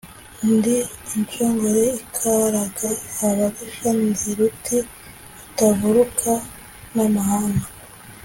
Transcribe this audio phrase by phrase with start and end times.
[0.53, 0.75] Ndi
[1.15, 2.89] inshongore ikaraga
[3.27, 6.31] ababisha, ndi ruti rutavaruka
[6.95, 7.67] n'amahanga